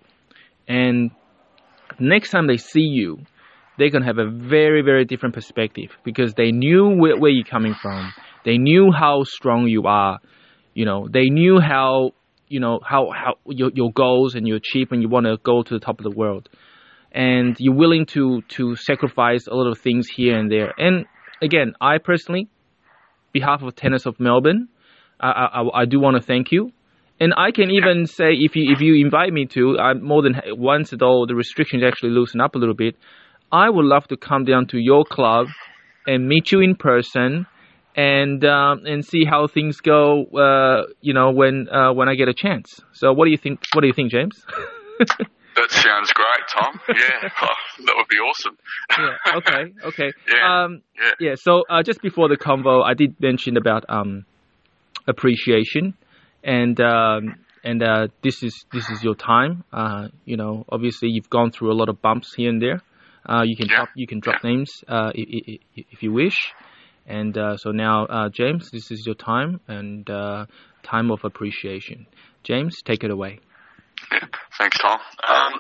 [0.66, 1.10] and
[2.02, 3.18] next time they see you,
[3.78, 7.44] they're going to have a very, very different perspective because they knew where, where you're
[7.44, 8.12] coming from.
[8.44, 10.18] They knew how strong you are.
[10.74, 12.12] You know, they knew how,
[12.48, 15.62] you know, how, how your, your goals and you achieve when you want to go
[15.62, 16.48] to the top of the world.
[17.12, 20.72] and you're willing to to sacrifice a lot of things here and there.
[20.78, 21.04] And
[21.42, 22.48] again, I personally,
[23.32, 24.68] behalf of Tennis of Melbourne,
[25.20, 26.72] I, I, I do want to thank you.
[27.22, 30.34] And I can even say if you if you invite me to, I'm more than
[30.72, 32.96] once though the restrictions actually loosen up a little bit.
[33.52, 35.46] I would love to come down to your club
[36.04, 37.46] and meet you in person
[37.94, 40.24] and um, and see how things go.
[40.46, 42.68] Uh, you know when uh, when I get a chance.
[42.92, 43.60] So what do you think?
[43.72, 44.36] What do you think, James?
[44.98, 46.80] that sounds great, Tom.
[46.88, 47.56] Yeah, oh,
[47.86, 48.56] that would be awesome.
[48.98, 49.36] yeah.
[49.38, 49.62] Okay.
[49.90, 50.10] Okay.
[50.28, 50.64] Yeah.
[50.64, 51.12] Um, Yeah.
[51.20, 51.34] yeah.
[51.36, 54.24] So uh, just before the convo, I did mention about um,
[55.06, 55.94] appreciation,
[56.42, 59.64] and um, and uh, this is this is your time.
[59.72, 62.80] Uh, you know, obviously you've gone through a lot of bumps here and there.
[63.28, 63.76] Uh, you can Yeah.
[63.76, 66.36] drop you can drop names uh, if, if you wish.
[67.06, 70.46] And uh, so now, uh, James, this is your time and uh,
[70.84, 72.06] time of appreciation.
[72.44, 73.40] James, take it away.
[74.12, 74.26] Yeah,
[74.58, 75.00] thanks, Tom.
[75.28, 75.52] Um,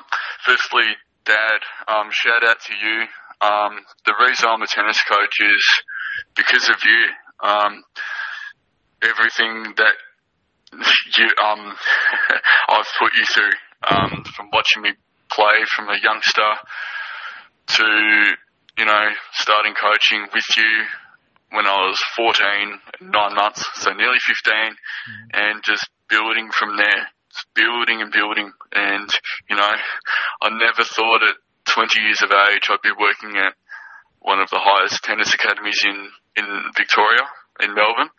[0.44, 0.84] firstly,
[1.24, 3.06] Dad, um, shout out to you.
[3.40, 5.64] Um, the reason I'm a tennis coach is
[6.36, 7.48] because of you.
[7.48, 7.82] Um,
[9.02, 9.94] everything that
[10.72, 11.74] you um,
[12.68, 13.52] I've put you through,
[13.88, 14.90] um, from watching me
[15.30, 16.52] play from a youngster
[17.66, 17.84] to
[18.78, 20.86] you know starting coaching with you
[21.52, 24.74] when I was 14, nine months, so nearly 15,
[25.34, 28.50] and just building from there, just building and building.
[28.72, 29.08] And,
[29.48, 29.72] you know,
[30.40, 33.52] I never thought at 20 years of age I'd be working at
[34.20, 37.20] one of the highest tennis academies in, in Victoria,
[37.62, 38.10] in Melbourne.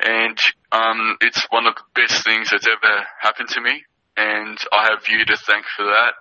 [0.00, 0.38] And,
[0.70, 3.84] um, it's one of the best things that's ever happened to me.
[4.16, 6.14] And I have you to thank for that.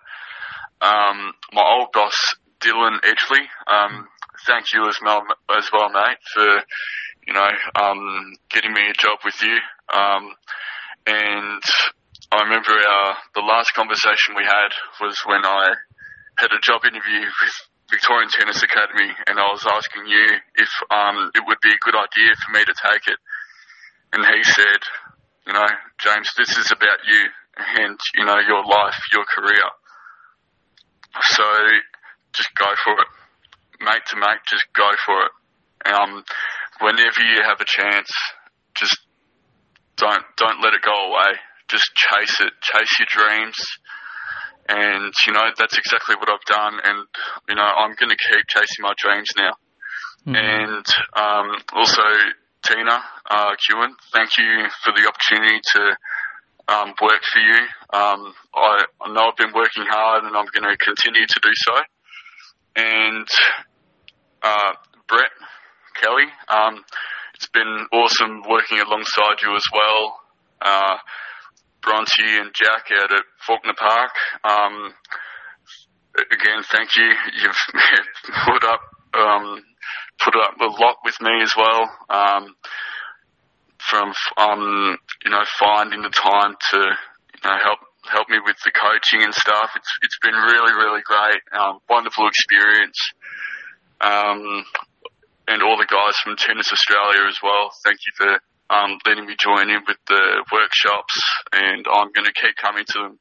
[0.82, 2.16] Um, my old boss,
[2.60, 4.08] Dylan Edgley, um,
[4.48, 5.24] thank you as well,
[5.56, 6.48] as well, mate, for
[7.28, 9.58] you know um, getting me a job with you.
[9.94, 10.34] Um,
[11.06, 11.64] and
[12.32, 15.74] I remember our the last conversation we had was when I
[16.38, 17.56] had a job interview with
[17.92, 20.26] Victorian Tennis Academy, and I was asking you
[20.56, 23.20] if um, it would be a good idea for me to take it.
[24.14, 24.82] And he said,
[25.48, 25.68] you know,
[26.00, 27.22] James, this is about you
[27.58, 29.68] and you know your life, your career.
[31.36, 31.44] So
[32.34, 33.12] just go for it
[33.82, 35.34] mate to mate, just go for it.
[35.90, 36.24] Um,
[36.80, 38.10] whenever you have a chance,
[38.76, 38.98] just
[39.98, 41.34] don't don't let it go away.
[41.68, 43.58] Just chase it, chase your dreams,
[44.72, 46.80] and you know that's exactly what I've done.
[46.84, 47.08] And
[47.50, 49.54] you know I'm going to keep chasing my dreams now.
[50.36, 52.04] And um, also
[52.66, 55.82] Tina uh, Kewen, thank you for the opportunity to
[56.74, 57.58] um, work for you.
[57.92, 61.52] Um, I, I know I've been working hard, and I'm going to continue to do
[61.54, 61.74] so.
[62.76, 63.28] And
[64.44, 64.74] uh,
[65.08, 65.32] Brett
[66.00, 66.30] Kelly.
[66.48, 66.84] Um,
[67.36, 70.20] it's been awesome working alongside you as well.
[70.62, 70.98] Uh,
[71.82, 74.12] Bronte and Jack out at Fawkner Park.
[74.44, 74.94] Um,
[76.32, 77.10] again, thank you.
[77.42, 77.64] You've
[78.46, 78.82] put up
[79.14, 79.64] um,
[80.24, 81.90] put up a lot with me as well.
[82.10, 82.56] Um,
[83.90, 88.72] from um, you know finding the time to you know help help me with the
[88.72, 89.72] coaching and stuff.
[89.76, 91.42] It's it's been really really great.
[91.52, 92.98] Um, wonderful experience
[94.02, 94.66] um,
[95.48, 97.72] and all the guys from Tennis Australia as well.
[97.84, 98.40] Thank you for
[98.72, 101.20] um, letting me join in with the workshops,
[101.52, 103.20] and I'm going to keep coming to them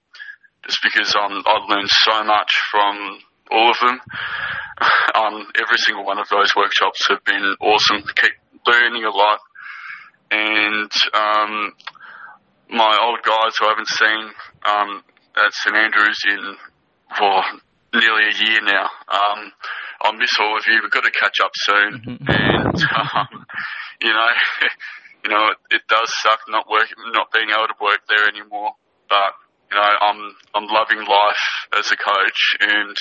[0.65, 3.19] just because um, I've learned so much from
[3.51, 4.01] all of them.
[5.15, 8.03] um, every single one of those workshops have been awesome.
[8.15, 8.33] Keep
[8.67, 9.41] learning a lot,
[10.31, 11.73] and um,
[12.71, 14.31] my old guys who I haven't seen
[14.65, 15.03] um,
[15.37, 16.57] at St Andrews in
[17.19, 17.43] for
[17.93, 18.87] nearly a year now.
[19.09, 19.53] Um,
[20.03, 20.81] I miss all of you.
[20.83, 22.75] We've got to catch up soon, and
[23.15, 23.47] um,
[24.01, 24.31] you know,
[25.25, 28.73] you know, it, it does suck not working, not being able to work there anymore.
[29.09, 29.35] But
[29.71, 30.21] you know, I'm
[30.55, 31.47] I'm loving life
[31.79, 32.97] as a coach, and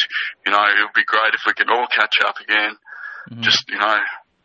[0.46, 2.78] you know, it would be great if we could all catch up again.
[3.42, 3.98] Just you know,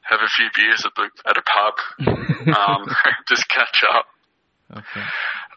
[0.02, 1.74] have a few beers at the at a pub,
[2.56, 2.86] um,
[3.28, 4.06] just catch up.
[4.70, 5.06] Okay.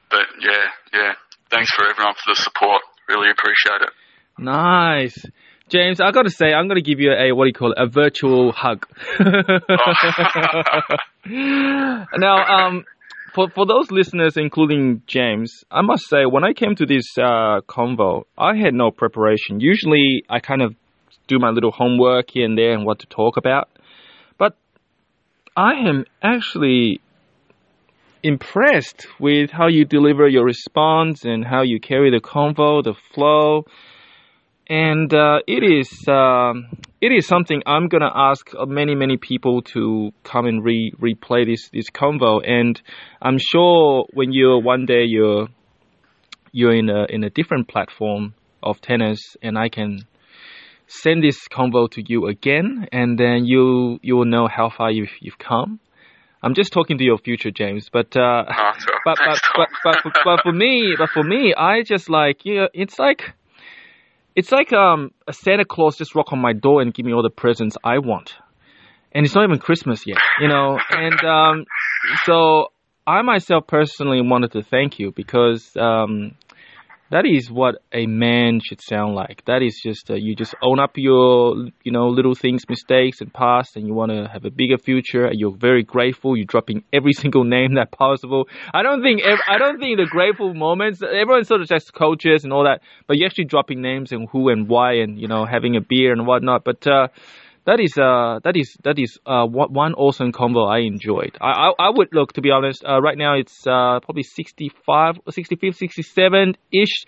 [0.09, 1.13] But yeah, yeah.
[1.49, 2.81] Thanks for everyone for the support.
[3.07, 3.93] Really appreciate it.
[4.37, 5.25] Nice.
[5.69, 7.87] James, I gotta say, I'm gonna give you a, what do you call it, a
[7.87, 8.87] virtual hug.
[12.17, 12.85] now, um,
[13.35, 17.59] for, for those listeners, including James, I must say, when I came to this, uh,
[17.67, 19.59] convo, I had no preparation.
[19.59, 20.73] Usually, I kind of
[21.27, 23.67] do my little homework here and there and what to talk about.
[24.37, 24.55] But
[25.57, 27.01] I am actually
[28.23, 33.65] impressed with how you deliver your response and how you carry the convo, the flow
[34.69, 36.67] and uh, it is um,
[36.99, 41.69] it is something I'm gonna ask many many people to come and re replay this
[41.69, 42.81] this convo, and
[43.21, 45.47] I'm sure when you're one day you're
[46.51, 50.05] you're in a in a different platform of tennis, and I can
[50.87, 55.15] send this convo to you again, and then you you will know how far you've
[55.21, 55.79] you've come.
[56.43, 57.89] I'm just talking to your future, James.
[57.91, 58.43] But uh,
[58.79, 62.09] so, but, but, thanks, but, but, but, but for me, but for me, I just
[62.09, 63.33] like yeah, it's like
[64.37, 67.23] it's like um a Santa Claus just rock on my door and give me all
[67.23, 68.35] the presents I want,
[69.11, 70.77] and it's not even Christmas yet, you know.
[70.91, 71.65] and um,
[72.23, 72.67] so
[73.05, 76.35] I myself personally wanted to thank you because um,
[77.09, 79.43] that is what a man should sound like.
[79.45, 83.33] That is just uh, you just own up your you know little things, mistakes, and
[83.33, 85.25] past, and you want to have a bigger future.
[85.25, 86.35] And you're very grateful.
[86.35, 88.47] You're dropping every single name that possible.
[88.73, 91.01] I don't think ev- I don't think the grateful moments.
[91.01, 94.49] Everyone sort of just coaches and all that, but you're actually dropping names and who
[94.49, 96.63] and why, and you know having a beer and whatnot.
[96.65, 97.07] But uh,
[97.67, 101.37] that is uh that is that is uh one one awesome combo I enjoyed.
[101.39, 102.83] I I, I would look to be honest.
[102.83, 107.05] Uh, right now it's uh probably 65, 65, 67 ish,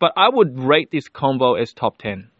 [0.00, 2.30] but I would rate this combo as top ten.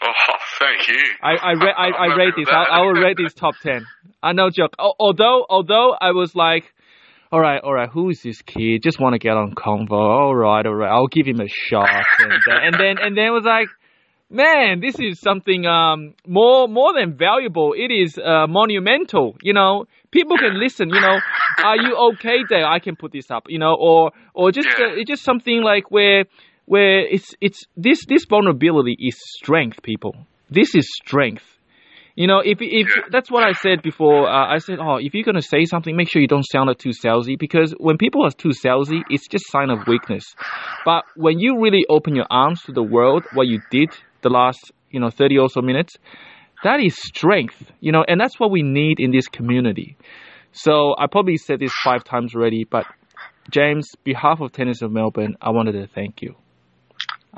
[0.00, 0.12] Oh,
[0.60, 1.02] thank you.
[1.22, 2.48] I I ra- I, I rate this.
[2.48, 2.64] I.
[2.70, 3.84] I will rate this top ten.
[4.22, 4.74] I no joke.
[4.78, 6.72] Although although I was like.
[7.32, 7.88] All right, all right.
[7.92, 8.84] Who is this kid?
[8.84, 9.90] Just want to get on convo.
[9.90, 10.88] All right, all right.
[10.88, 11.88] I'll give him a shot,
[12.20, 13.66] and, then and then and then it was like,
[14.30, 17.74] man, this is something um more more than valuable.
[17.76, 19.36] It is uh, monumental.
[19.42, 20.88] You know, people can listen.
[20.88, 21.18] You know,
[21.64, 22.66] are you okay there?
[22.66, 23.44] I can put this up.
[23.48, 26.24] You know, or or just uh, it's just something like where
[26.66, 29.82] where it's it's this this vulnerability is strength.
[29.82, 30.14] People,
[30.50, 31.44] this is strength.
[32.16, 35.22] You know, if if that's what I said before, uh, I said, oh, if you're
[35.22, 38.52] gonna say something, make sure you don't sound too salesy because when people are too
[38.64, 40.24] salesy, it's just sign of weakness.
[40.86, 43.90] But when you really open your arms to the world, what you did
[44.26, 45.94] the last, you know, thirty or so minutes,
[46.64, 47.58] that is strength.
[47.80, 49.96] You know, and that's what we need in this community.
[50.52, 52.84] So I probably said this five times already, but
[53.50, 56.34] James, behalf of Tennis of Melbourne, I wanted to thank you.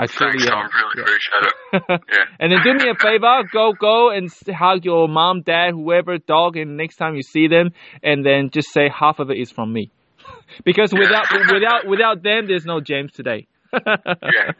[0.00, 0.52] I truly Thanks, am.
[0.52, 0.64] Tom.
[0.64, 1.02] Uh, really Yeah.
[1.02, 1.54] appreciate it.
[2.14, 2.24] Yeah.
[2.40, 6.56] and then do me a favor, go go and hug your mom, dad, whoever, dog,
[6.56, 7.70] and next time you see them,
[8.02, 9.90] and then just say half of it is from me,
[10.64, 13.46] because without without without them, there's no James today.
[13.76, 14.52] Yeah.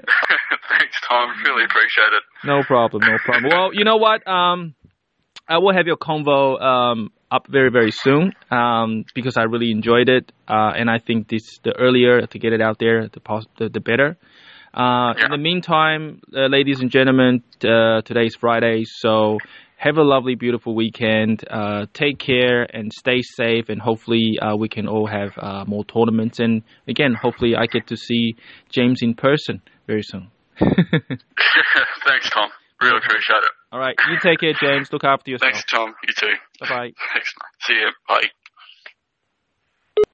[1.08, 1.28] Tom.
[1.44, 2.22] Really appreciate it.
[2.44, 3.50] no problem, no problem.
[3.52, 4.26] Well, you know what?
[4.26, 4.74] Um,
[5.48, 10.08] I will have your convo um up very very soon um because I really enjoyed
[10.08, 13.46] it uh and I think this the earlier to get it out there the pos-
[13.58, 14.16] the, the better.
[14.74, 15.24] Uh, Yeah.
[15.24, 19.38] In the meantime, uh, ladies and gentlemen, uh, today's Friday, so
[19.76, 21.42] have a lovely, beautiful weekend.
[21.48, 25.84] Uh, take care and stay safe, and hopefully uh, we can all have uh, more
[25.86, 26.38] tournaments.
[26.38, 28.36] And again, hopefully I get to see
[28.70, 30.30] James in person very soon.
[32.06, 32.50] Thanks, Tom.
[32.80, 33.50] Really appreciate it.
[33.72, 34.92] all right, you take care, James.
[34.92, 35.52] Look after yourself.
[35.52, 35.94] Thanks, Tom.
[36.06, 36.34] You too.
[36.60, 36.92] Bye.
[37.12, 37.66] Thanks, mate.
[37.66, 37.90] See you.
[38.08, 38.28] Bye.